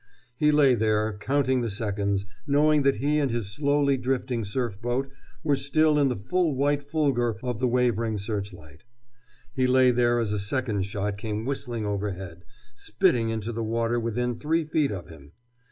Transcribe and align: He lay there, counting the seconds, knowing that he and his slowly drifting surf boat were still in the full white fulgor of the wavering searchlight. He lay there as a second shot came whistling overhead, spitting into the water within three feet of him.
He 0.35 0.49
lay 0.51 0.73
there, 0.73 1.15
counting 1.19 1.61
the 1.61 1.69
seconds, 1.69 2.25
knowing 2.47 2.81
that 2.81 2.95
he 2.95 3.19
and 3.19 3.29
his 3.29 3.51
slowly 3.53 3.97
drifting 3.97 4.43
surf 4.43 4.81
boat 4.81 5.11
were 5.43 5.55
still 5.55 5.99
in 5.99 6.09
the 6.09 6.15
full 6.15 6.55
white 6.55 6.81
fulgor 6.81 7.37
of 7.43 7.59
the 7.59 7.67
wavering 7.67 8.17
searchlight. 8.17 8.81
He 9.53 9.67
lay 9.67 9.91
there 9.91 10.17
as 10.17 10.31
a 10.31 10.39
second 10.39 10.87
shot 10.87 11.19
came 11.19 11.45
whistling 11.45 11.85
overhead, 11.85 12.45
spitting 12.73 13.29
into 13.29 13.51
the 13.53 13.63
water 13.63 13.99
within 13.99 14.33
three 14.33 14.63
feet 14.65 14.89
of 14.89 15.07
him. 15.07 15.33